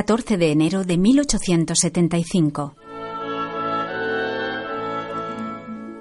14 0.00 0.38
de 0.38 0.50
enero 0.50 0.84
de 0.84 0.96
1875. 0.96 2.74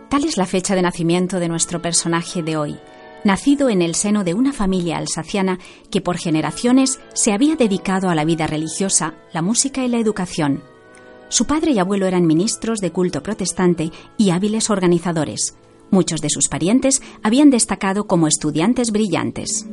Tal 0.09 0.23
es 0.23 0.37
la 0.37 0.45
fecha 0.45 0.73
de 0.73 0.81
nacimiento 0.81 1.37
de 1.41 1.49
nuestro 1.49 1.81
personaje 1.81 2.41
de 2.41 2.55
hoy, 2.55 2.77
nacido 3.25 3.69
en 3.69 3.81
el 3.81 3.95
seno 3.95 4.23
de 4.23 4.35
una 4.35 4.53
familia 4.53 4.99
alsaciana 4.99 5.59
que 5.91 5.99
por 5.99 6.17
generaciones 6.17 7.01
se 7.13 7.33
había 7.33 7.57
dedicado 7.57 8.09
a 8.09 8.15
la 8.15 8.23
vida 8.23 8.47
religiosa, 8.47 9.15
la 9.33 9.41
música 9.41 9.83
y 9.83 9.89
la 9.89 9.97
educación. 9.99 10.63
Su 11.27 11.45
padre 11.45 11.71
y 11.71 11.79
abuelo 11.79 12.05
eran 12.05 12.25
ministros 12.25 12.79
de 12.79 12.93
culto 12.93 13.21
protestante 13.21 13.91
y 14.17 14.29
hábiles 14.29 14.69
organizadores. 14.69 15.57
Muchos 15.91 16.21
de 16.21 16.29
sus 16.29 16.47
parientes 16.47 17.01
habían 17.21 17.49
destacado 17.49 18.07
como 18.07 18.27
estudiantes 18.27 18.91
brillantes. 18.91 19.67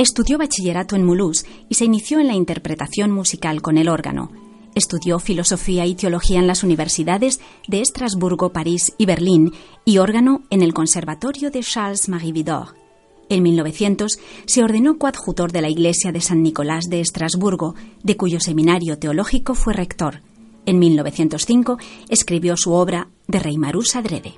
Estudió 0.00 0.38
bachillerato 0.38 0.96
en 0.96 1.04
Mulhouse 1.04 1.44
y 1.68 1.74
se 1.74 1.84
inició 1.84 2.20
en 2.20 2.26
la 2.26 2.32
interpretación 2.32 3.10
musical 3.10 3.60
con 3.60 3.76
el 3.76 3.86
órgano. 3.86 4.32
Estudió 4.74 5.18
filosofía 5.18 5.84
y 5.84 5.94
teología 5.94 6.38
en 6.38 6.46
las 6.46 6.64
universidades 6.64 7.38
de 7.68 7.82
Estrasburgo, 7.82 8.50
París 8.50 8.94
y 8.96 9.04
Berlín 9.04 9.52
y 9.84 9.98
órgano 9.98 10.40
en 10.48 10.62
el 10.62 10.72
Conservatorio 10.72 11.50
de 11.50 11.60
Charles-Marie 11.60 12.32
Widor. 12.32 12.68
En 13.28 13.42
1900 13.42 14.18
se 14.46 14.64
ordenó 14.64 14.96
coadjutor 14.96 15.52
de 15.52 15.60
la 15.60 15.68
Iglesia 15.68 16.12
de 16.12 16.22
San 16.22 16.42
Nicolás 16.42 16.86
de 16.88 17.02
Estrasburgo, 17.02 17.74
de 18.02 18.16
cuyo 18.16 18.40
seminario 18.40 18.98
teológico 18.98 19.54
fue 19.54 19.74
rector. 19.74 20.22
En 20.64 20.78
1905 20.78 21.76
escribió 22.08 22.56
su 22.56 22.72
obra 22.72 23.08
De 23.28 23.38
Reimarus 23.38 23.94
Adrede. 23.96 24.32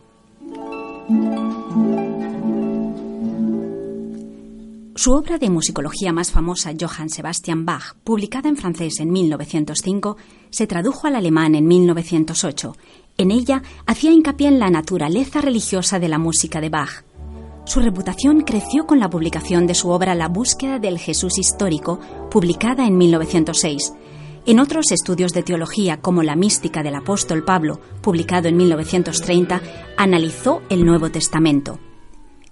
Su 5.03 5.15
obra 5.15 5.37
de 5.37 5.51
musicología 5.51 6.13
más 6.13 6.31
famosa, 6.31 6.71
Johann 6.81 7.11
Sebastian 7.11 7.67
Bach, 7.67 7.97
publicada 8.05 8.49
en 8.49 8.57
francés 8.57 9.01
en 9.01 9.11
1905, 9.11 10.17
se 10.49 10.69
tradujo 10.69 11.09
al 11.09 11.17
alemán 11.17 11.57
en 11.57 11.67
1908. 11.67 12.77
En 13.19 13.33
ella 13.33 13.65
hacía 13.85 14.13
hincapié 14.13 14.47
en 14.47 14.61
la 14.61 14.71
naturaleza 14.71 15.41
religiosa 15.41 15.99
de 15.99 16.09
la 16.09 16.19
música 16.19 16.61
de 16.61 16.69
Bach. 16.69 17.03
Su 17.65 17.81
reputación 17.81 18.43
creció 18.43 18.87
con 18.87 19.01
la 19.01 19.11
publicación 19.11 19.67
de 19.67 19.75
su 19.75 19.91
obra 19.91 20.15
La 20.15 20.29
búsqueda 20.29 20.79
del 20.79 21.01
Jesús 21.01 21.37
histórico, 21.37 21.99
publicada 22.31 22.87
en 22.87 22.97
1906. 22.97 23.95
En 24.47 24.61
otros 24.61 24.93
estudios 24.93 25.33
de 25.33 25.43
teología, 25.43 26.01
como 26.01 26.23
La 26.23 26.37
mística 26.37 26.85
del 26.85 26.95
apóstol 26.95 27.43
Pablo, 27.43 27.81
publicado 28.03 28.47
en 28.47 28.57
1930, 28.57 29.63
analizó 29.97 30.63
el 30.71 30.85
Nuevo 30.85 31.11
Testamento. 31.11 31.81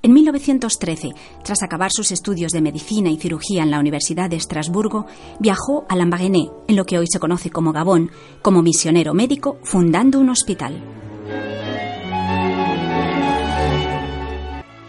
En 0.03 0.15
1913, 0.15 1.11
tras 1.45 1.63
acabar 1.63 1.91
sus 1.93 2.11
estudios 2.11 2.53
de 2.53 2.63
medicina 2.63 3.11
y 3.11 3.19
cirugía 3.19 3.63
en 3.63 3.71
la 3.71 3.79
Universidad 3.79 4.31
de 4.31 4.37
Estrasburgo, 4.37 5.05
viajó 5.41 5.85
a 5.91 5.97
Lambaréné, 5.97 6.49
en 6.69 6.77
lo 6.77 6.87
que 6.87 6.99
hoy 6.99 7.07
se 7.07 7.21
conoce 7.21 7.51
como 7.51 7.73
Gabón, 7.73 8.11
como 8.41 8.63
misionero 8.63 9.13
médico, 9.13 9.59
fundando 9.63 10.19
un 10.19 10.31
hospital. 10.31 10.83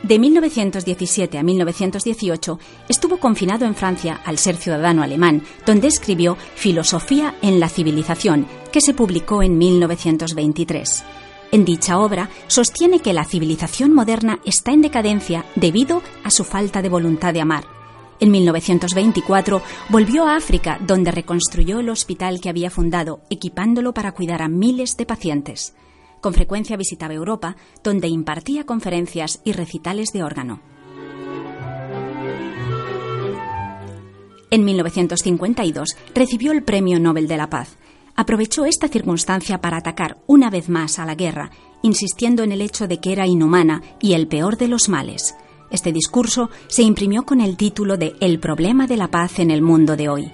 De 0.02 0.18
1917 0.18 1.38
a 1.38 1.44
1918 1.44 2.59
estuvo 2.88 3.18
confinado 3.18 3.66
en 3.66 3.75
Francia 3.75 4.20
al 4.25 4.38
ser 4.38 4.56
ciudadano 4.56 5.03
alemán, 5.03 5.44
donde 5.66 5.88
escribió 5.88 6.38
Filosofía 6.56 7.36
en 7.42 7.59
la 7.59 7.68
civilización, 7.68 8.46
que 8.72 8.80
se 8.80 8.94
publicó 8.94 9.44
en 9.44 9.58
1923. 9.58 11.03
En 11.52 11.66
dicha 11.66 11.99
obra 11.99 12.30
sostiene 12.47 13.02
que 13.02 13.11
la 13.11 13.25
civilización 13.25 13.94
moderna 13.94 14.39
está 14.45 14.71
en 14.71 14.81
decadencia 14.81 15.44
debido 15.55 16.02
a 16.23 16.31
su 16.31 16.45
falta 16.45 16.81
de 16.81 16.88
voluntad 16.88 17.33
de 17.33 17.41
amar. 17.41 17.66
En 18.21 18.31
1924 18.31 19.61
volvió 19.89 20.27
a 20.27 20.38
África, 20.38 20.79
donde 20.85 21.11
reconstruyó 21.11 21.81
el 21.81 21.89
hospital 21.89 22.39
que 22.39 22.49
había 22.49 22.69
fundado, 22.69 23.19
equipándolo 23.29 23.94
para 23.94 24.13
cuidar 24.13 24.41
a 24.41 24.47
miles 24.47 24.95
de 24.95 25.05
pacientes. 25.05 25.75
Con 26.22 26.33
frecuencia 26.33 26.77
visitaba 26.77 27.16
Europa, 27.16 27.57
donde 27.84 28.07
impartía 28.07 28.66
conferencias 28.66 29.41
y 29.44 29.51
recitales 29.51 30.09
de 30.13 30.23
órgano. 30.23 30.61
En 34.51 34.63
1952 34.63 35.97
recibió 36.13 36.51
el 36.51 36.63
Premio 36.63 37.00
Nobel 37.00 37.28
de 37.28 37.38
la 37.38 37.50
Paz 37.50 37.78
aprovechó 38.22 38.66
esta 38.66 38.88
circunstancia 38.88 39.62
para 39.62 39.78
atacar 39.78 40.20
una 40.28 40.52
vez 40.52 40.70
más 40.70 41.00
a 41.00 41.06
la 41.06 41.16
guerra, 41.16 41.50
insistiendo 41.82 42.44
en 42.44 42.52
el 42.52 42.62
hecho 42.62 42.88
de 42.88 43.00
que 43.00 43.14
era 43.14 43.26
inhumana 43.26 43.82
y 44.00 44.14
el 44.14 44.28
peor 44.28 44.58
de 44.58 44.68
los 44.68 44.90
males. 44.90 45.36
Este 45.72 45.92
discurso 45.92 46.52
se 46.68 46.84
imprimió 46.84 47.24
con 47.24 47.42
el 47.42 47.58
título 47.58 47.98
de 47.98 48.14
El 48.20 48.40
problema 48.40 48.86
de 48.86 48.98
la 48.98 49.08
paz 49.08 49.40
en 49.40 49.50
el 49.50 49.64
mundo 49.64 49.96
de 49.96 50.08
hoy. 50.08 50.32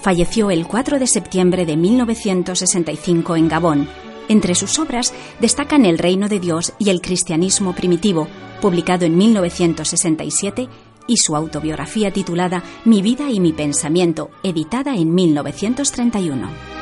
Falleció 0.00 0.50
el 0.50 0.66
4 0.66 0.98
de 0.98 1.06
septiembre 1.06 1.66
de 1.66 1.76
1965 1.76 3.36
en 3.36 3.48
Gabón. 3.48 3.88
Entre 4.28 4.56
sus 4.56 4.80
obras 4.80 5.14
destacan 5.38 5.84
El 5.84 5.98
reino 5.98 6.28
de 6.28 6.40
Dios 6.40 6.72
y 6.80 6.90
el 6.90 7.00
cristianismo 7.00 7.76
primitivo, 7.76 8.26
publicado 8.60 9.04
en 9.04 9.16
1967, 9.16 10.68
y 11.06 11.16
su 11.18 11.36
autobiografía 11.36 12.10
titulada 12.12 12.64
Mi 12.84 13.02
vida 13.02 13.30
y 13.30 13.38
mi 13.38 13.52
pensamiento, 13.52 14.30
editada 14.42 14.96
en 14.96 15.14
1931. 15.14 16.79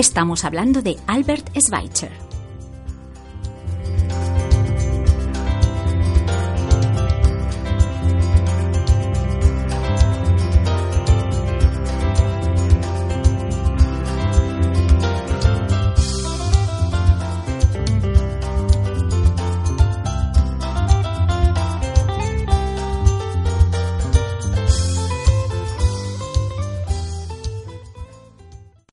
Estamos 0.00 0.46
hablando 0.46 0.80
de 0.80 0.96
Albert 1.06 1.50
Schweitzer. 1.60 2.29